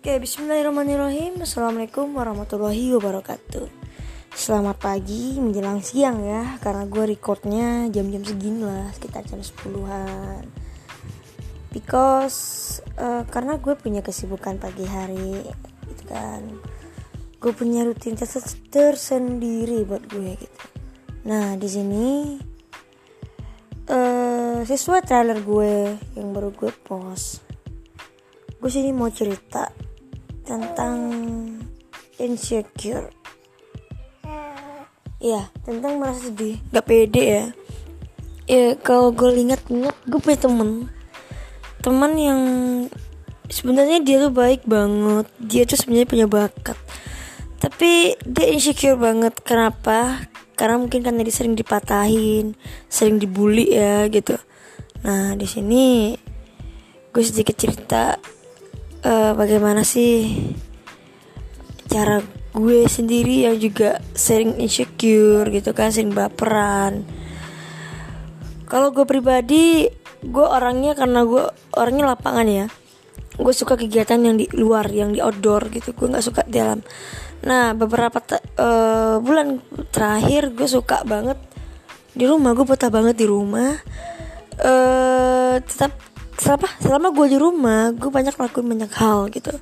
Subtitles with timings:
[0.00, 1.44] Oke, bismillahirrahmanirrahim.
[1.44, 3.68] Assalamualaikum warahmatullahi wabarakatuh.
[4.32, 10.48] Selamat pagi menjelang siang ya Karena gue recordnya jam-jam segini lah Sekitar jam 10an
[11.68, 15.44] Because uh, Karena gue punya kesibukan pagi hari
[15.92, 16.48] Gitu kan.
[17.36, 18.40] Gue punya rutinitas
[18.72, 20.60] tersendiri buat gue gitu.
[21.28, 22.08] Nah di sini
[23.84, 27.50] uh, Sesuai trailer gue Yang baru gue post
[28.60, 29.69] gue sini mau cerita
[30.50, 30.98] tentang
[32.18, 33.14] insecure
[35.20, 37.46] Iya, tentang merasa sedih, gak pede ya.
[38.48, 40.88] Ya kalau gue ingat-ingat, gue punya temen,
[41.84, 42.40] teman yang
[43.52, 46.80] sebenarnya dia tuh baik banget, dia tuh sebenarnya punya bakat,
[47.60, 49.36] tapi dia insecure banget.
[49.44, 50.24] Kenapa?
[50.56, 52.56] Karena mungkin karena dia sering dipatahin,
[52.88, 54.40] sering dibully ya gitu.
[55.04, 56.16] Nah di sini
[57.12, 58.16] gue sedikit cerita
[59.04, 60.36] uh, bagaimana sih
[61.90, 67.06] cara gue sendiri yang juga sering insecure gitu kan sering baperan?
[68.70, 69.90] Kalau gue pribadi
[70.20, 72.66] gue orangnya karena gue orangnya lapangan ya.
[73.40, 75.96] Gue suka kegiatan yang di luar yang di outdoor gitu.
[75.96, 76.84] Gue nggak suka di dalam.
[77.46, 78.20] Nah beberapa
[78.60, 79.58] uh, bulan
[79.90, 81.40] terakhir gue suka banget
[82.14, 82.54] di rumah.
[82.54, 83.74] Gue betah banget di rumah.
[84.60, 86.09] Uh, tetap
[86.40, 89.52] selama selama gue di rumah gue banyak lakuin banyak hal gitu.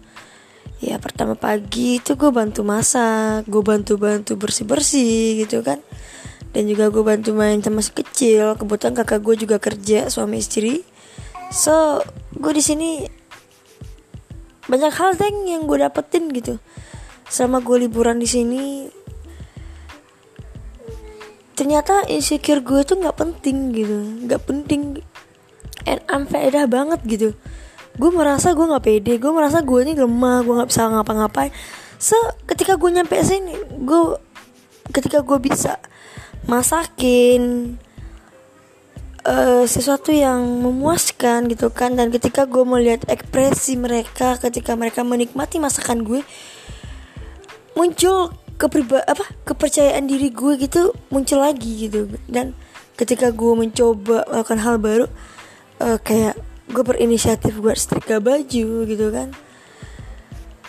[0.79, 5.83] Ya pertama pagi itu gue bantu masak gue bantu bantu bersih bersih gitu kan.
[6.55, 10.87] Dan juga gue bantu main sama si kecil kebetulan kakak gue juga kerja suami istri.
[11.51, 11.99] So
[12.39, 12.91] gue di sini
[14.71, 16.63] banyak hal teng yang gue dapetin gitu.
[17.27, 18.87] Selama gue liburan di sini
[21.59, 23.99] ternyata insecure gue tuh nggak penting gitu.
[24.31, 25.03] Nggak penting
[25.89, 27.29] and unfaedah banget gitu.
[27.97, 31.51] Gue merasa gue nggak pede gue merasa gue ini lemah gue nggak bisa ngapa-ngapain.
[31.97, 34.03] So ketika gue nyampe sini gue
[34.93, 35.81] ketika gue bisa
[36.47, 37.75] masakin
[39.27, 45.59] uh, sesuatu yang memuaskan gitu kan dan ketika gue melihat ekspresi mereka ketika mereka menikmati
[45.59, 46.23] masakan gue
[47.75, 52.11] muncul kepriba apa kepercayaan diri gue gitu muncul lagi gitu.
[52.27, 52.55] Dan
[52.99, 55.07] ketika gue mencoba melakukan hal baru
[55.81, 59.33] uh, kayak gue berinisiatif buat setrika baju gitu kan.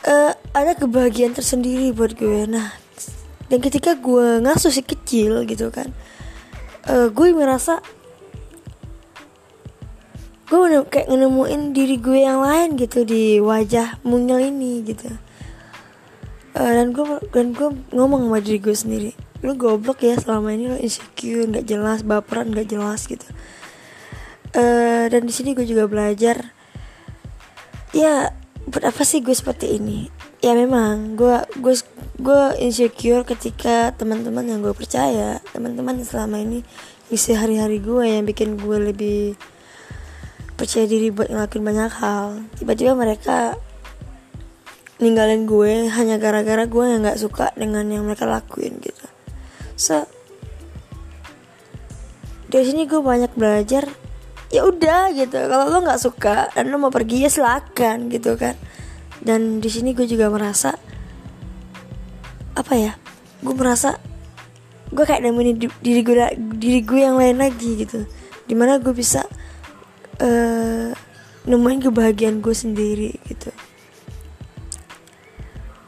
[0.05, 2.47] Uh, ada kebahagiaan tersendiri buat gue.
[2.47, 2.79] Nah
[3.49, 5.89] dan ketika gue ngasuh si kecil gitu kan
[6.85, 7.81] uh, gue merasa
[10.49, 15.09] gue kayak nemuin diri gue yang lain gitu di wajah mungil ini gitu.
[16.57, 20.67] Uh, dan gue dan gue ngomong sama diri gue sendiri lu goblok ya selama ini
[20.67, 23.23] lo insecure nggak jelas baperan nggak jelas gitu
[24.55, 26.53] uh, dan di sini gue juga belajar
[27.93, 28.29] ya
[28.69, 30.09] buat apa sih gue seperti ini?
[30.39, 31.75] Ya memang gue gue
[32.19, 36.61] gue insecure ketika teman-teman yang gue percaya teman-teman selama ini
[37.09, 39.33] isi hari-hari gue yang bikin gue lebih
[40.53, 42.27] percaya diri buat ngelakuin banyak hal.
[42.59, 43.57] Tiba-tiba mereka
[44.99, 49.07] ninggalin gue hanya gara-gara gue yang nggak suka dengan yang mereka lakuin gitu.
[49.79, 50.05] So
[52.51, 53.87] dari sini gue banyak belajar
[54.49, 55.37] ya udah gitu.
[55.37, 58.57] Kalau lo nggak suka dan lo mau pergi ya silakan gitu kan.
[59.21, 60.73] Dan di sini gue juga merasa
[62.57, 62.91] apa ya
[63.39, 63.95] gue merasa
[64.91, 66.15] gue kayak nemenin diri gue
[66.59, 68.09] diri gue yang lain lagi gitu.
[68.49, 69.21] Di mana gue bisa
[70.19, 70.89] uh,
[71.45, 73.53] nemuin kebahagiaan gue sendiri gitu.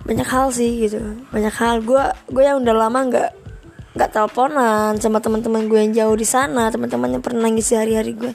[0.05, 1.01] Banyak hal sih gitu.
[1.33, 1.81] Banyak hal.
[1.81, 3.40] Gue gue yang udah lama nggak
[3.91, 8.33] nggak teleponan sama teman-teman gue yang jauh di sana teman-teman yang pernah ngisi hari-hari gue.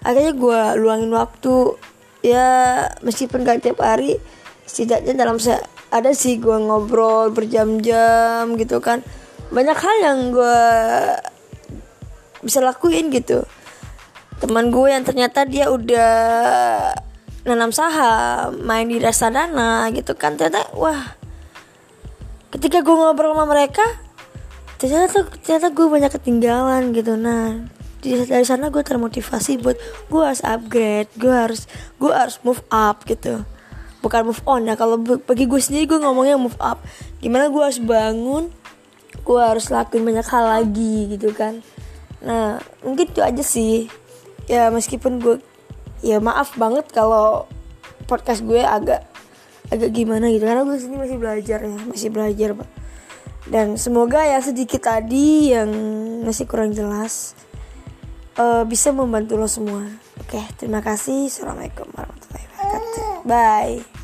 [0.00, 1.76] Akhirnya gue luangin waktu.
[2.18, 4.18] Ya meskipun gak tiap hari
[4.66, 5.54] setidaknya dalam se
[5.94, 9.06] ada sih gue ngobrol berjam-jam gitu kan.
[9.54, 10.64] Banyak hal yang gue
[12.42, 13.46] bisa lakuin gitu.
[14.42, 16.10] Teman gue yang ternyata dia udah
[17.46, 21.16] nanam saham main di reksadana gitu kan ternyata wah
[22.52, 24.07] ketika gue ngobrol sama mereka
[24.78, 27.18] ternyata ternyata gue banyak ketinggalan gitu.
[27.18, 27.66] Nah
[27.98, 29.74] dari sana gue termotivasi buat
[30.06, 31.66] gue harus upgrade gue harus
[31.98, 33.42] gue harus move up gitu.
[33.98, 36.78] Bukan move on ya kalau bagi gue sendiri gue ngomongnya move up.
[37.18, 38.54] Gimana gue harus bangun
[39.26, 41.58] gue harus lakuin banyak hal lagi gitu kan.
[42.22, 43.90] Nah mungkin itu aja sih.
[44.46, 45.42] Ya meskipun gue
[46.06, 47.50] ya maaf banget kalau
[48.06, 49.02] podcast gue agak
[49.74, 50.46] agak gimana gitu.
[50.46, 52.77] Karena gue sini masih belajar ya masih belajar pak
[53.46, 55.70] dan semoga ya sedikit tadi yang
[56.26, 57.38] masih kurang jelas
[58.34, 59.86] uh, bisa membantu lo semua.
[60.18, 61.30] Oke terima kasih.
[61.30, 63.06] Assalamualaikum warahmatullahi wabarakatuh.
[63.28, 63.97] Bye